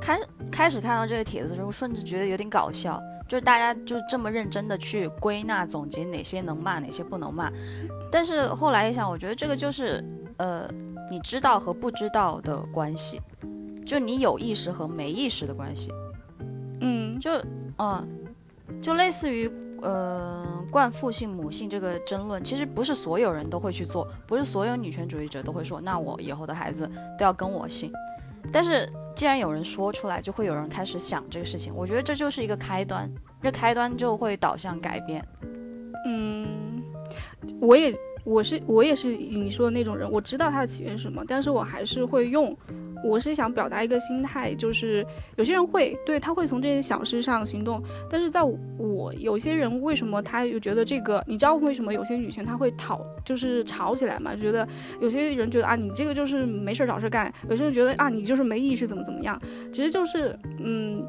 [0.00, 0.18] 开
[0.50, 7.50] 开始看到这个帖子的时候，甚至觉得有点搞笑，就是大家就这么认真的去归纳总结哪些能骂，哪些不能骂。
[8.10, 10.04] 但是后来一想，我觉得这个就是，
[10.36, 10.68] 呃，
[11.10, 13.20] 你知道和不知道的关系，
[13.86, 15.90] 就你有意识和没意识的关系，
[16.80, 17.30] 嗯，就，
[17.78, 18.06] 嗯，
[18.82, 19.50] 就类似于，
[19.82, 27.92] 呃，冠父性母性这个争论，其实不是所有人都会去做，不是所有女权主义者都会说，那我以后的孩子都要跟我姓。
[28.52, 33.10] 但是既然有人说出来，就会有人开始想这个事情，我觉得这就是一个开端，
[33.42, 35.24] 这开端就会导向改变。
[36.06, 36.82] 嗯，
[37.60, 42.56] 我也我是我也是你说的那种人，我知道它的起源是什么，但是我还是会用。
[43.04, 45.04] 我是想表达一个心态，就是
[45.36, 51.22] 有些人会对他会从这些小事上行动，但是在我有些人为什么他又觉得这个？
[51.26, 54.34] 你知道为什么有些女权他会讨就是吵起来嘛？
[54.36, 54.66] 觉得
[55.00, 59.40] 有些人觉得啊，你这个就是没事找事干；有些人觉得啊，你就是没意识怎么怎么样。
[59.72, 61.04] 其实就是嗯，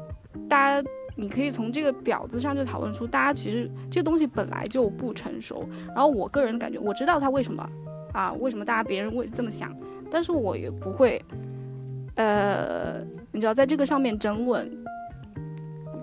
[0.48, 0.88] 大家。
[1.16, 5.64] 你可以从这个婊子上就讨论出，大家其实这东西本来就不成熟。
[5.94, 7.64] 然后我个人感觉，我知道他为什么
[8.12, 9.72] 啊，为什么大家别人会这么想，
[10.10, 11.24] 但是我也不会，
[12.16, 14.70] 呃，你知道，在这个上面争论，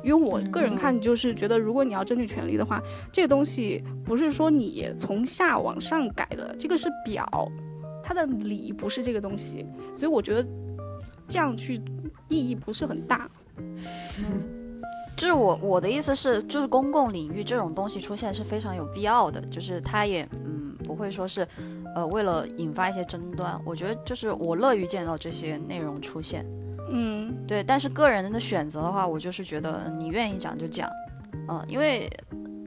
[0.03, 7.25] 因为我个人看就是觉得，如果你要争取权利的话，这个东西不是说你从下往上改的，这个是表，
[8.03, 10.45] 它的理不是这个东西，所以我觉得
[11.27, 11.81] 这样去
[12.27, 13.29] 意义不是很大。
[13.57, 14.60] 嗯。
[15.15, 21.47] 就是我我的意思是，就是公共领域这种东西出现是非常有必要的，就是它也嗯不会说是，
[21.95, 26.45] 呃为了引发一些争端，我觉得就是我乐于见到这些内容出现，
[26.89, 27.35] 嗯。
[27.47, 30.89] 对，但是个人的选择的话，我就是觉得你愿意讲就讲，
[31.49, 32.09] 嗯，因为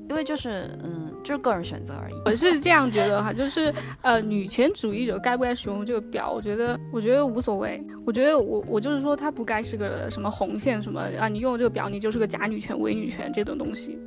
[0.09, 1.11] 因为就是嗯。
[1.25, 2.15] 就是个人选择而已。
[2.27, 6.31] 我是这样觉得哈，就是呃，女权主义者该不该使用这个表？
[6.31, 7.83] 我觉得，我觉得无所谓。
[8.05, 13.99] 我觉得我我就是说，它不该是个什么红线什么啊，你用这个表，你就是个假女权、伪女权这种东西。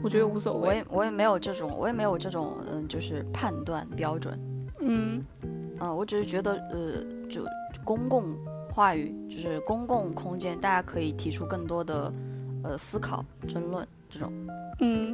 [0.00, 0.68] 我觉得无所谓。
[0.68, 4.38] 我也我也没有这种，我也没有这种嗯，就是判断标准。
[4.78, 5.24] 嗯，
[5.80, 7.44] 啊，我只是觉得呃，就
[7.82, 8.32] 公共
[8.70, 12.12] 话语，就是公共空间，大家可以提出更多的
[12.62, 14.32] 呃思考、争论这种。
[14.78, 15.13] 嗯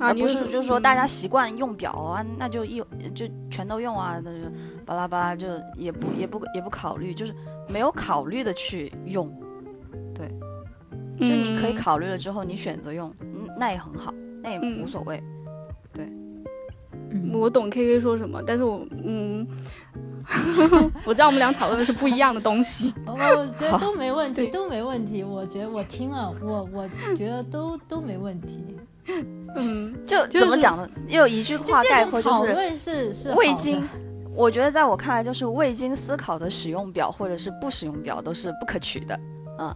[0.00, 2.82] 而不是就是说大家习惯用表啊，那就一
[3.14, 4.50] 就全都用啊，那就
[4.84, 7.34] 巴拉巴拉就也不也不也不考虑，就是
[7.68, 9.32] 没有考虑的去用，
[10.14, 10.28] 对，
[11.20, 15.22] 就你可以考虑了之后你选择用，嗯，那也很好，那也无所谓，
[15.92, 16.08] 对。
[17.32, 19.46] 我懂 K K 说什么，但是我嗯，
[21.06, 22.92] 我知道我们俩讨论的是不一样的东西。
[23.06, 25.22] 我觉得都没问题，都没问题。
[25.22, 28.64] 我觉得我听了，我我觉得都都没问题。
[29.56, 30.88] 嗯，就怎么讲呢？
[31.08, 32.30] 有一句话概括就
[32.76, 33.82] 是是未经，
[34.34, 39.18] 我觉得在我看来就是未经思考的使用表或者是不使用表都是不可取的。
[39.58, 39.74] 嗯，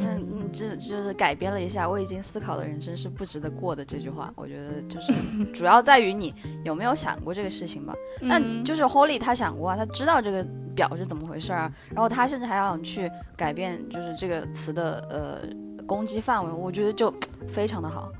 [0.00, 4.32] 那嗯，这就是改编了一下“未经思考的人生是不值得过的”这句话。
[4.36, 5.12] 我觉得就是
[5.52, 6.32] 主要在于你
[6.64, 7.94] 有没有想过这个事情吧。
[8.20, 17.12] 那就是 Holly 他想过啊，他知道这个表是怎么回事啊，然后他甚至还想去改变就是这个词的呃攻击范围，我觉得就
[17.48, 18.12] 非常的好。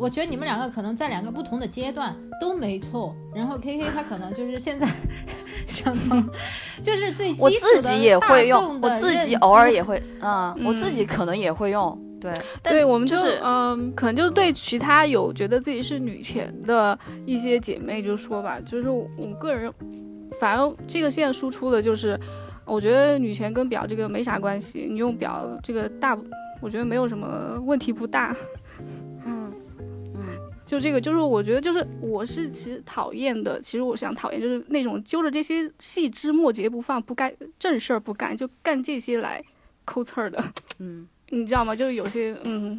[0.00, 3.14] 嗯，我觉得你们两个可能在两个不同的阶段都没错。
[3.34, 4.88] 然后 K K 他可能就是现在
[5.66, 6.22] 想从，
[6.82, 11.98] 就是最我自己也会用，我自己偶尔也会， 嗯，我自己可能也会用。
[12.20, 19.06] 对，对，我们就是嗯，可能就对其他有觉得自己是女权的一些姐妹就说吧，就是我
[19.38, 19.72] 个人，
[20.38, 22.20] 反正这个现在输出的就是，
[22.66, 26.14] 我觉得女权跟表这个没啥关系，你用表这个大，
[26.60, 28.36] 我觉得没有什么问题不大。
[30.70, 33.60] 就这个，就是我觉得，就是我是其实讨厌的。
[33.60, 39.42] 其实我想讨厌，就是那种揪着这些细枝末节不放，不干正事儿不干，就干这些来
[39.84, 40.40] 抠刺儿的。
[40.78, 41.74] 嗯，你知道吗？
[41.74, 42.78] 就是有些，嗯，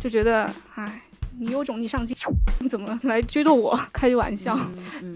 [0.00, 1.02] 就觉得，唉。
[1.42, 2.14] 你有种，你上街，
[2.60, 3.78] 你怎么来追着我？
[3.92, 4.56] 开玩笑。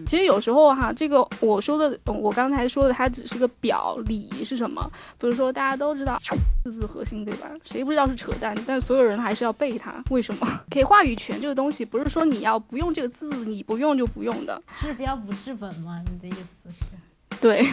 [0.06, 4.82] 其实有时候哈，这个我说的，我刚才说的，它只是个表里是什么？
[5.18, 6.18] 比如说大家都知道
[6.64, 7.48] 字字核心，对吧？
[7.64, 8.56] 谁不知道是扯淡？
[8.66, 10.46] 但所有人还是要背它，为什么？
[10.68, 14.60] 可以话语权这个东西，不是说你要不用这个字，你不用就不用的。
[14.76, 16.02] 治标不治本嘛？
[16.10, 17.38] 你的意思是？
[17.40, 17.64] 对，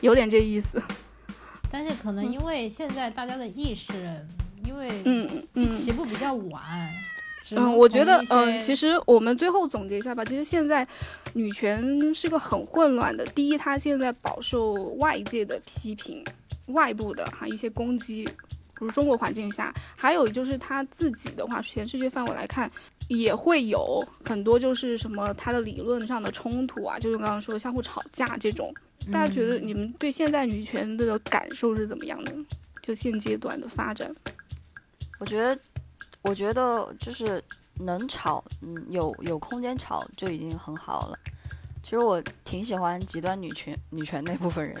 [0.00, 0.82] 有点这意思。
[1.70, 3.92] 但是可能因为现在大家的意识，
[4.64, 6.62] 因为嗯嗯起步比较晚。
[6.82, 6.94] 嗯，
[7.76, 10.24] 我觉得，嗯，其实我们最后总结一下吧。
[10.24, 10.86] 其实现在
[11.34, 13.24] 女权是个很混乱的。
[13.26, 16.24] 第一，她现在饱受外界的批评，
[16.68, 18.32] 外部的哈一些攻击，比
[18.78, 22.70] 如中国环境下，还有就是她自己的话，全世界范围来看，
[23.08, 28.72] 也会有很多就是什么她的理论上的冲突啊，就是刚刚说相互吵架这种。
[29.12, 32.32] 大家觉得你们对现在女权的感受是怎么样的？
[32.80, 34.10] 就现阶段的发展，
[35.18, 35.58] 我觉得。
[36.24, 37.42] 我觉得就是
[37.74, 41.18] 能吵，嗯，有有空间吵就已经很好了。
[41.82, 44.80] 其实我挺喜欢极端女权女权那部分人的，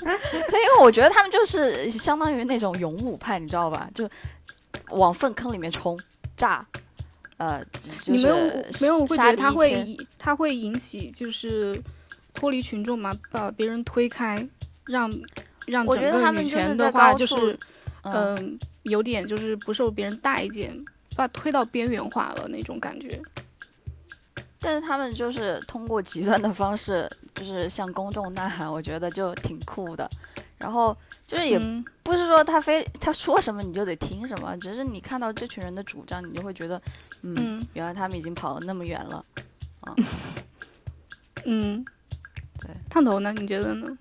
[0.08, 3.90] 因为我觉得他们就是相当于那种勇武派，你知道吧？
[3.94, 4.08] 就
[4.88, 5.98] 往粪坑里面冲，
[6.34, 6.66] 炸，
[7.36, 7.62] 呃，
[8.06, 8.36] 你没有
[8.80, 11.78] 没有会觉得他会他会引起就是
[12.32, 14.48] 脱离群众嘛，把别人推开，
[14.86, 15.10] 让
[15.66, 17.58] 让整个女权的话就是
[18.04, 18.58] 嗯。
[18.82, 20.76] 有点就是不受别人待见，
[21.16, 23.20] 把推到边缘化了那种感觉。
[24.60, 30.08] 但是他们就是通过极端的方式，就是向公众呐喊，我觉得就挺酷的。
[30.56, 31.58] 然后就是也
[32.04, 36.80] 不是说他非他说什么你就得听什么，只是你看到这群人的主张，你就会觉得，
[37.22, 39.24] 嗯，原来他们已经跑了那么远了。
[39.80, 39.96] 啊，
[41.44, 41.84] 嗯，
[42.60, 43.32] 对，烫头呢？
[43.32, 43.98] 你觉得呢？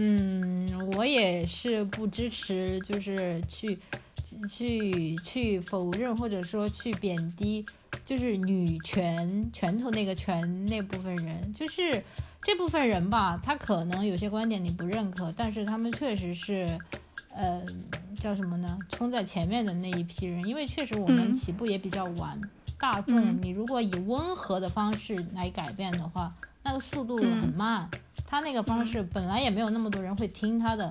[0.00, 3.76] 嗯，我也是不支持，就是去
[4.48, 7.66] 去去否认或者说去贬低，
[8.04, 12.00] 就是女权拳头那个拳那部分人，就是
[12.42, 16.78] 这部分人吧，他可能有些观点你不认可，但是他们确实是，
[17.34, 17.60] 呃，
[18.14, 18.78] 叫什么呢？
[18.88, 22.40] 冲在前面的那一批人，因为确实我们起步也比较晚，
[22.78, 26.32] 大众你如果以温和的方式来改变的话，
[26.68, 27.88] 那个速度很慢。
[28.26, 30.90] 他那个方式本来也没有那么多人会听他的，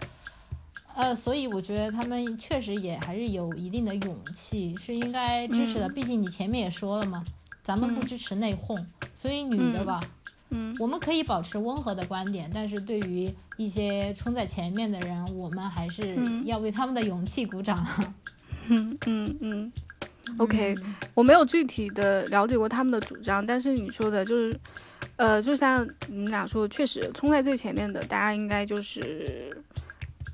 [0.95, 5.87] 呃，所以我觉得他们确实也还是有一定的勇气，是应该支持的。
[5.87, 7.23] 毕竟你前面也说了嘛，
[7.61, 9.99] 咱们不支持内讧，所以女的吧，
[10.49, 17.85] 嗯，我们可以保持温和的观点，但是对于一些冲在前面的人，我们还是要为他们的勇气鼓掌。
[18.69, 19.71] 嗯嗯嗯
[20.37, 20.73] ，OK，
[21.13, 24.59] 我没有具体的了解过他们的主张，但是你说的就是。
[25.15, 29.55] 呃，就像你们俩说，确实冲在最前面的，大家应该就是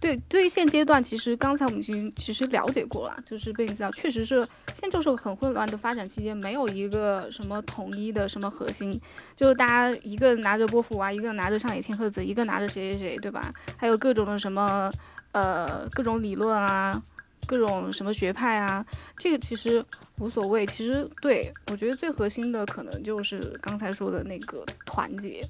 [0.02, 0.18] 对。
[0.28, 9.00] 对于现阶段，其实刚才我们已经其实了解过了，就是背景资料，确实是现在就是很混乱的发展期间，没有一个什么统一的什么核心，
[9.36, 13.50] 就是大家一个拿着波伏娃，一个拿着上野千鹤子，一个拿着谁谁谁，对吧？
[13.78, 14.92] 还有各种的什么
[15.32, 17.02] 呃各种理论啊。
[17.48, 18.86] 各种什么学派啊，
[19.18, 19.84] 这个其实
[20.20, 20.66] 无所谓。
[20.66, 25.42] 其实对我觉得最核心的可能就是刚才说的那个团结。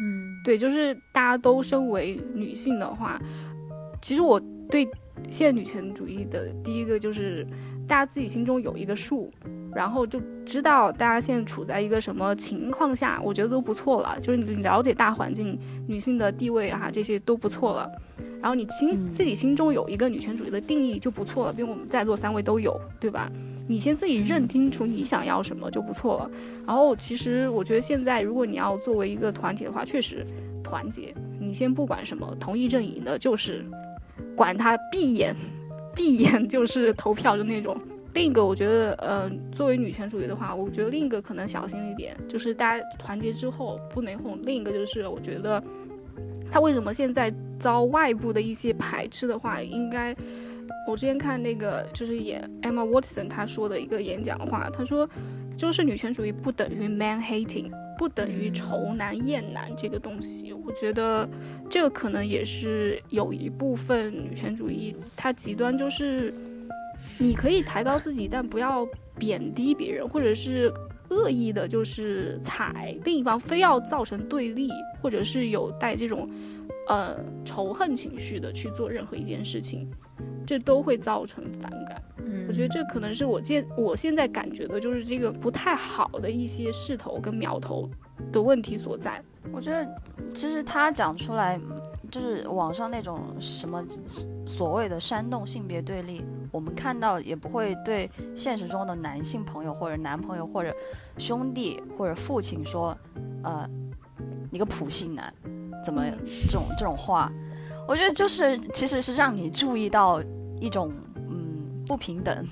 [0.00, 3.20] 嗯，对，就是大家都身为女性的话，
[4.00, 4.40] 其实我
[4.70, 4.88] 对
[5.28, 7.44] 现代女权主义的第一个就是
[7.88, 9.32] 大家自己心中有一个数，
[9.74, 14.20] 然后就知道大家现在处在一个什么情况下，我觉得都不错了。
[14.20, 17.90] 就是你了解大环境，女性的地位啊，这些都不错了。
[18.40, 23.28] 然后你心自己心中有一个女权主义的定义就不错了，比如我们在座三位都有，对吧？
[23.66, 26.30] 你先自己认清楚你想要什么就不错了。
[26.66, 30.24] 然后其实我觉得现在如果你要作为一个团体的话，确实
[30.62, 31.14] 团结。
[31.40, 33.64] 你先不管什么同一阵营的，就是
[34.36, 35.34] 管他闭眼，
[35.98, 37.76] 闭眼 就是投票的那种。
[38.14, 44.38] 另一个我觉得，呃，作为女权主义的话，我觉得另一个可能小心一点，就是大家团结之后不能哄。
[44.42, 45.62] 另一个就是我觉得。
[46.50, 50.16] 他为什么现在遭外部的一些排斥的话，应该
[50.88, 55.06] 我之前看那个就是演 Emma Watson 他说的一个演讲话，他说
[55.58, 60.52] 就是女权主义不等于 man hating，不等于仇男厌男这个东西。
[60.52, 61.28] 我觉得
[61.68, 66.32] 这个可能也是有一部分女权主义它极端，就是
[67.18, 68.86] 你可以抬高自己，但不要
[69.18, 70.72] 贬低别人，或者是。
[71.10, 74.68] 恶意的就是踩另一方，非要造成对立，
[75.00, 76.28] 或者是有带这种，
[76.86, 79.90] 呃仇恨情绪的去做任何一件事情，
[80.48, 82.02] 这都会造成反感。
[82.16, 87.86] 嗯，我觉得这可能是我现我现在感觉的，就是这个不太好的一些势头跟苗头
[88.32, 89.22] 的问题所在。
[89.52, 89.86] 我觉得
[90.32, 91.60] 其实他讲出来。
[92.10, 93.84] 就是网上那种什么
[94.46, 100.74] 所谓的煽动性别对立，我们看到也不会对现实中的男性朋友或者男朋友或者
[101.18, 102.96] 兄弟或者父亲说，
[103.42, 103.68] 呃，
[104.50, 105.30] 你个普信男，
[105.84, 106.02] 怎么
[106.46, 107.30] 这种这种话？
[107.86, 110.18] 我觉得就是其实是让你注意到
[110.60, 112.46] 一种嗯不平等，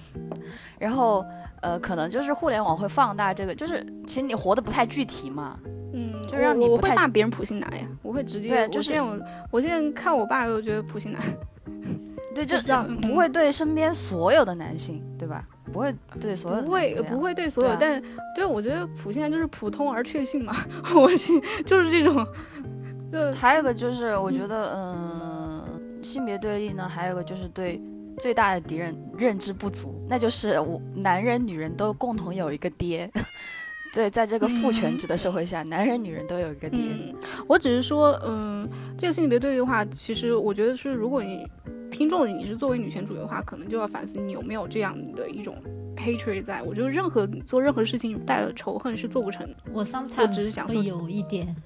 [0.79, 1.25] 然后
[1.63, 5.59] 呃可能就是互联网会放大这个，就是其实你活得不太具体嘛。
[5.93, 9.19] 嗯就让你我会骂别人普信男呀，我会直接对，就是我
[9.51, 11.23] 我现在看我爸，我就觉得普信男，
[12.35, 15.47] 对， 就让不会对身边所有的男性，对吧？
[15.73, 18.03] 不会对所有不会不会对所有，对啊但
[18.35, 20.55] 对我觉得普信男就是普通而确信嘛，
[20.95, 22.27] 我信就是这种，
[23.11, 27.81] 就还有一个就是，我觉得，嗯、性别对立呢，还有一个就是对
[28.19, 33.11] 最大的敌人认知不足，那就是我男人女人都共同有一个爹。
[33.97, 36.78] 对，在这个父权制的社会下，男人女人都有一个爹。
[36.82, 37.14] 嗯，
[37.49, 41.49] 我只是说，嗯，这个性别对立的话，其实我觉得是，如果你
[41.90, 45.57] 听众你是作为女权主义的话，可能就要反思你有没有这样的一种
[45.97, 46.62] hatred 在。
[46.62, 49.57] 我觉得任何做任何事情带着仇恨是做不成的。
[49.72, 51.57] 我 sometimes 我只是想说有一点，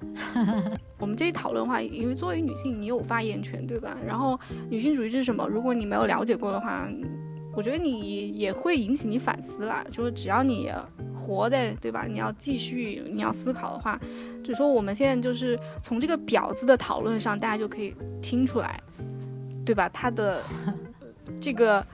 [0.97, 3.97] 我们这一讨论的话，因为作为女性，你有发言权，对吧？
[4.07, 5.45] 然后女性主义是什么？
[5.49, 6.87] 如果你没有了解过的话，
[7.53, 9.85] 我觉得你也会引起你反思啦。
[9.91, 10.71] 就是只要你
[11.13, 12.05] 活的，对吧？
[12.09, 13.99] 你要继续，你要思考的话，
[14.43, 18.81] 只说我们现在就是从这个婊子的讨论上，大家就可以听出来，
[19.65, 19.87] 对吧？
[19.89, 20.41] 他的
[21.39, 21.85] 这个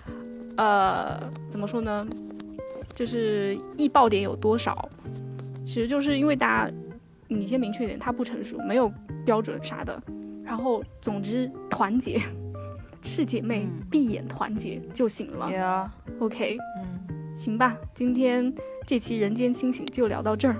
[0.55, 2.07] 呃，怎么说呢？
[2.95, 4.89] 就是易爆点有多少？
[5.63, 6.73] 其实就是因为大家，
[7.27, 8.91] 你先明确一点，他不成熟，没有
[9.25, 10.01] 标准啥的。
[10.43, 12.21] 然后，总之团结，
[13.01, 15.47] 是姐妹，嗯闭眼团结就行了。
[16.77, 18.53] 嗯，行吧，今天
[18.85, 20.55] 这期人间清醒就聊到这儿。